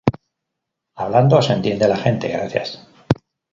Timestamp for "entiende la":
1.53-1.95